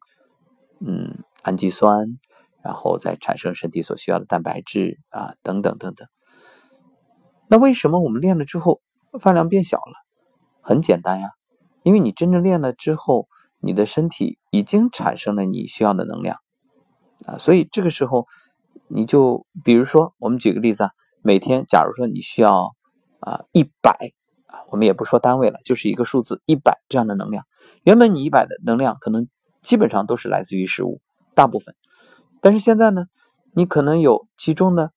[0.78, 2.18] 嗯氨基酸，
[2.62, 6.06] 然后再产生身体所需要的蛋白质啊等等等等。
[7.48, 8.80] 那为什么我们练了之后
[9.20, 9.94] 饭量变小了？
[10.60, 11.30] 很简单呀，
[11.82, 13.28] 因为你真正练了之后，
[13.60, 16.38] 你的身体已经产生了你需要的能量
[17.24, 18.26] 啊，所以这个时候
[18.88, 20.90] 你就比如说我们举个例子啊，
[21.22, 22.74] 每天假如说你需要
[23.20, 24.12] 啊一百。
[24.48, 27.44] 啊，我们也不说单位了，就是一个数字一百这样的能量。
[27.82, 29.26] 原本你一百的能量可能
[29.60, 31.00] 基本上都是来自于食物，
[31.34, 31.74] 大部分。
[32.40, 33.06] 但是现在呢，
[33.54, 34.92] 你可能有其中的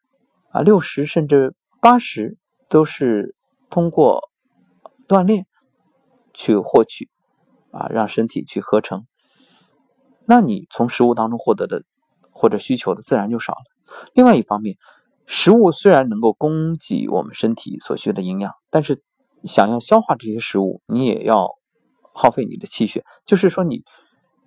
[0.51, 2.37] 啊六十甚至八十
[2.69, 3.35] 都是
[3.71, 4.29] 通过
[5.07, 5.47] 锻炼
[6.31, 7.09] 去获取
[7.71, 9.07] 啊，让身体去合成。
[10.25, 11.83] 那你从食物当中获得的
[12.29, 13.63] 或者需求的自然就少了。
[14.13, 14.77] 另外一方面，
[15.25, 19.01] 食物虽然能够供给我们身体所需的营养，但是
[19.43, 21.49] 想要消化这些食物，你也要
[22.13, 23.03] 耗费你的气血。
[23.25, 23.83] 就是说，你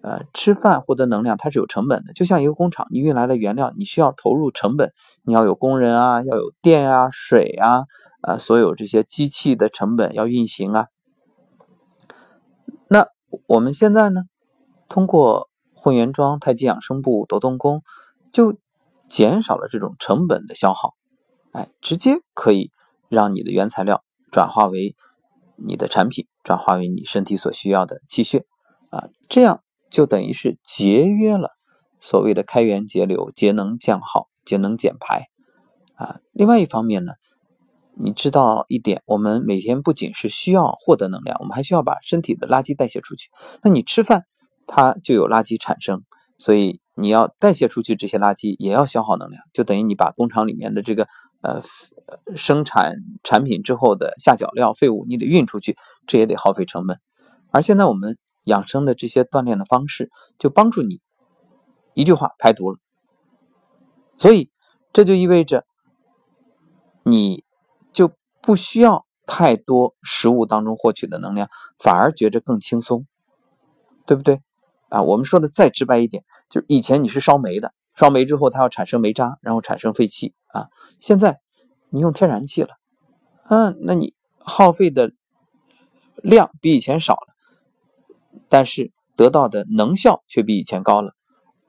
[0.02, 2.12] 呃吃饭获得能量，它是有成本的。
[2.12, 4.92] 就像一个工厂，你运来了原料，你需要投入成本，
[5.24, 7.84] 你要有工人啊，要有电啊、水啊，
[8.20, 10.88] 啊，所有这些机器的成本要运行啊。
[12.88, 13.06] 那
[13.46, 14.24] 我们现在呢，
[14.88, 17.82] 通过混元桩、太极养生步、抖动功，
[18.32, 18.58] 就
[19.12, 20.94] 减少了这种成本的消耗，
[21.52, 22.70] 哎，直接可以
[23.10, 24.02] 让你的原材料。
[24.30, 24.96] 转化为
[25.56, 28.46] 你的产品，转化为你身体所需要的气血，
[28.88, 31.50] 啊，这样就等于是节约了
[32.00, 35.26] 所谓的开源节流、节能降耗、节能减排，
[35.96, 37.12] 啊，另外一方面呢，
[38.02, 43.28] 你知道一点，我们每天不仅是需要获得能量，我们还需要把身体的垃圾代谢出去。
[43.62, 44.24] 那你吃饭，
[44.66, 46.02] 它就有垃圾产生，
[46.38, 51.08] 所以你要代谢出去这些垃圾，也要消耗能量，就等于你把工厂里面的这个。
[51.44, 51.60] 呃，
[52.36, 55.76] 生产产品之后的下脚料废物，你得运出去，
[56.06, 57.00] 这也得耗费成本。
[57.50, 61.00] 而现在我们养生的这些锻炼的方式，就帮助你
[61.94, 62.78] 一句话排毒了。
[64.16, 64.52] 所以
[64.92, 65.66] 这就意味着，
[67.02, 67.42] 你
[67.92, 73.04] 就不需要太多食物当中获取的能量，反而觉着更轻松，
[74.06, 74.40] 对不对？
[74.90, 76.22] 啊，我们说的再直白一点，
[76.52, 80.68] 就以前你是烧煤的，烧煤之后它要产生煤渣，然后产生废气啊。
[81.00, 81.40] 现在
[81.88, 82.76] 你用天然气了，
[83.48, 85.12] 嗯，那你耗费的
[86.16, 87.34] 量比以前少了，
[88.50, 91.14] 但是得到的能效却比以前高了，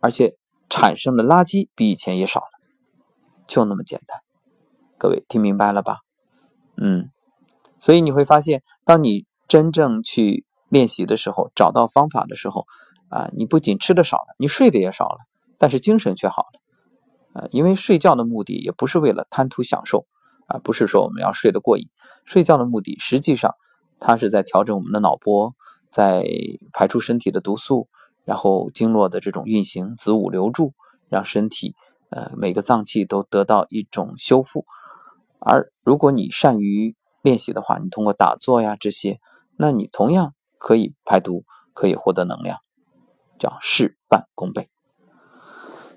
[0.02, 0.36] 而且
[0.70, 2.60] 产生的垃圾比以前也少了，
[3.48, 4.20] 就那么简单。
[4.98, 6.00] 各位听明白了吧？
[6.76, 7.10] 嗯，
[7.80, 12.66] 所以你会发现，当你真正去练习的时候，找到方法的时候，
[13.14, 15.20] 啊，你不仅吃的少了，你睡的也少了，
[15.60, 17.42] 但是精神却好了。
[17.42, 20.08] 啊，因为睡觉的目的也不是为了贪图享受，
[20.48, 21.88] 啊，不是说我们要睡得过瘾。
[22.26, 23.54] 睡觉的目的实际上，
[24.00, 25.54] 它是在调整我们的脑波，
[25.92, 26.26] 在
[26.74, 27.88] 排出身体的毒素，
[28.26, 30.74] 然后经络的这种运行，子午流注，
[31.10, 31.76] 让身体
[32.10, 34.66] 呃每个脏器都得到一种修复。
[35.40, 39.20] 而如果你善于练习的话，你通过打坐呀这些，
[39.58, 42.60] 那你同样可以排毒，可以获得能量，
[43.44, 44.70] 叫事半功倍。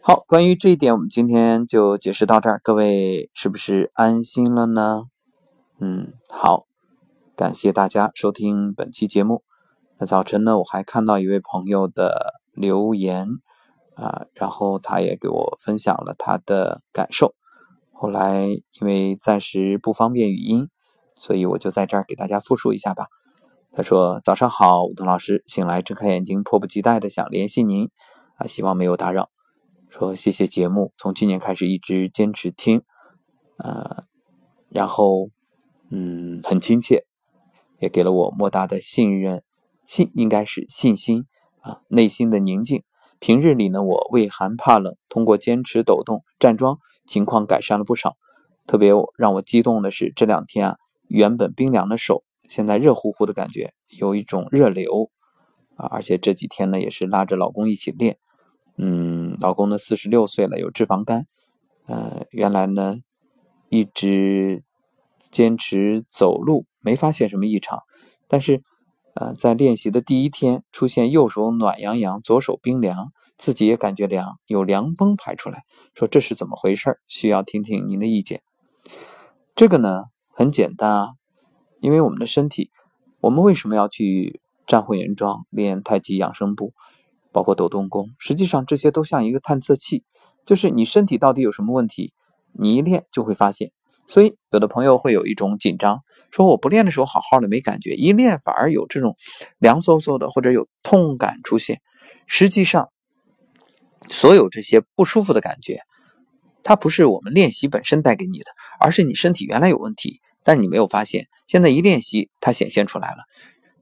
[0.02, 5.04] 好，关于这一点，我们今天就解释到这儿，各位是不是安心了呢？
[5.78, 6.66] 嗯，好，
[7.36, 9.44] 感谢大家收听本期节目。
[9.98, 13.28] 那早晨呢，我还看到一位朋友的留言
[13.94, 17.36] 啊，然后他也给我分享了他的感受。
[17.92, 20.68] 后来因为暂时不方便语音，
[21.14, 23.06] 所以我就在这儿给大家复述一下吧。
[23.76, 27.90] 他说：“早上好，武东老师，醒来睁开眼睛，迫不及待的想联系您
[28.38, 29.28] 啊，希望没有打扰。
[29.90, 32.80] 说谢谢节目，从去年开始一直坚持听，
[33.58, 34.04] 呃，
[34.70, 35.28] 然后
[35.90, 37.04] 嗯很亲切，
[37.78, 39.42] 也给了我莫大的信任，
[39.86, 41.26] 信应该是信心
[41.60, 42.82] 啊，内心的宁静。
[43.18, 48.16] 平日里呢，我畏寒怕冷，通过坚持抖动站桩。”情况改善了不少，
[48.66, 50.76] 特别让我激动的是这两天啊，
[51.08, 55.10] 原本冰凉的手现在热乎乎的感觉，有一种热流
[55.76, 55.86] 啊！
[55.86, 58.18] 而且这几天呢，也是拉着老公一起练。
[58.76, 61.26] 嗯，老公呢四十六岁了，有脂肪肝，
[61.86, 62.96] 呃，原来呢
[63.68, 64.62] 一直
[65.18, 67.82] 坚持走路，没发现什么异常，
[68.28, 68.62] 但是
[69.14, 73.12] 呃，在练习的第一天出现右手暖洋洋，左手冰凉。
[73.38, 78.40] 自己也感觉凉，有凉风排出来，说这是怎么回事需要听听您的意见。
[79.54, 81.08] 这个呢很简单啊，
[81.80, 82.70] 因为我们的身体，
[83.20, 86.72] 我们为什么要去站会圆桩、练太极养生步，
[87.32, 88.10] 包括抖动功？
[88.18, 90.04] 实际上这些都像一个探测器，
[90.44, 92.12] 就是你身体到底有什么问题，
[92.52, 93.72] 你一练就会发现。
[94.08, 99.16] 所以有的朋友会有一种紧张，说我不练的时候好好的没感觉，一练反而有这种
[99.58, 101.80] 凉飕飕的或者有痛感出现。
[102.26, 102.90] 实际上。
[104.08, 105.80] 所有这些不舒服的感觉，
[106.62, 108.44] 它不是我们练习本身带给你的，
[108.78, 111.26] 而是你身体原来有问题，但是你没有发现。
[111.48, 113.24] 现在一练习，它显现出来了，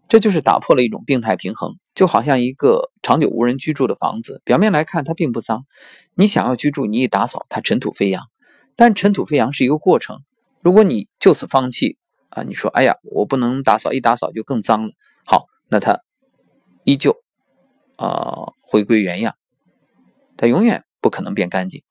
[0.08, 1.76] 这就是打破了一种病态平衡。
[1.94, 5.66] 就好像一个长久无人居住的房子，表面来看它并不脏，
[6.14, 8.24] 你想要居住，你一打扫，它尘土飞扬。
[8.76, 10.22] 但尘土飞扬是一个过程，
[10.62, 11.98] 如果你就此放弃
[12.30, 14.94] 啊，你说哎呀，我不能打扫，一打扫就更脏了。
[15.26, 16.00] 好，那它
[16.84, 17.22] 依旧
[17.96, 19.36] 啊回归原样。
[20.36, 21.84] 它永远不可能变干净，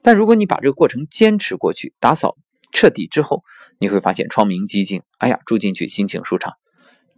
[0.00, 2.36] 但如果你把这个过程坚持过去，打扫
[2.72, 3.44] 彻底之后，
[3.82, 6.54] 你会发现窗明几净，哎呀，住进去心情舒畅。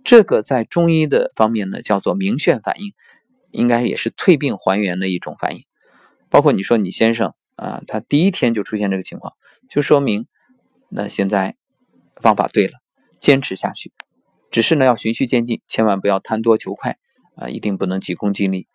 [0.02, 2.94] 这个在中医的方面呢，叫做明眩反应，
[3.50, 5.64] 应该也是退病还原的一种反应。
[6.30, 9.34] 包括你说你先生啊，他第一天就出现这个情况，
[9.68, 10.26] 就说明
[10.88, 11.54] 那现在
[12.16, 12.78] 方法对了，
[13.20, 13.92] 坚持下去。
[14.50, 16.96] 只是呢要循序渐进，千万不要贪多求快
[17.36, 18.68] 啊，一定不能急功近利，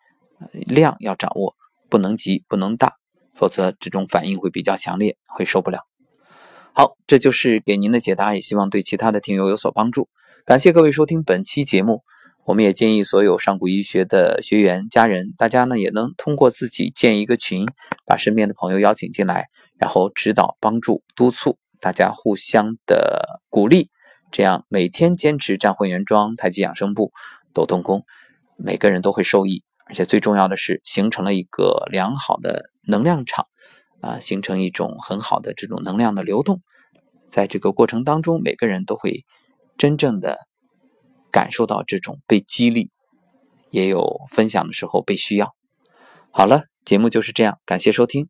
[0.52, 1.56] 量要掌握。
[1.90, 2.98] 不能急，不能大，
[3.34, 5.88] 否则这种反应会比较强烈，会受不了。
[6.80, 10.08] 好，这就是给您的解答，也希望对其他的听友有所帮助。
[10.46, 12.04] 感谢各位收听本期节目。
[12.46, 17.66] 我们也建议所有上古医学的学员、家人，大家呢也能通过自己建一个群，
[18.06, 23.90] 把身边的朋友邀请进来，然后指导、帮助、督促，大家互相的鼓励，
[24.32, 27.12] 这样每天坚持站会圆桩、太极养生步、
[27.54, 28.06] 抖动功，
[28.56, 29.66] 每个人都会受益。
[29.84, 33.48] 而且最重要的是，形成了一个良好的能量场，
[34.02, 36.62] 啊，形成一种很好的这种能量的流动。
[37.30, 39.26] 在这个过程当中，每个人都会
[39.78, 40.38] 真正的
[41.32, 42.90] 感受到这种被激励，
[43.70, 45.54] 也有分享的时候被需要。
[46.32, 48.30] 好了，节目就是这样，感谢收听。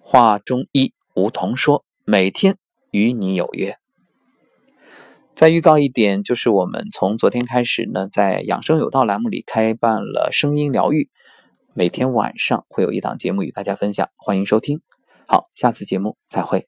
[0.00, 2.56] 话中医梧桐说，每天
[2.90, 3.76] 与你有约。
[5.34, 11.10] 再预告一点，就是我们从昨天开始呢，在养生有道栏目里开办了声音疗愈，
[11.78, 14.80] 每天晚上会有一档节目与大家分享，欢迎收听。
[15.28, 16.66] 好，下次节目再会。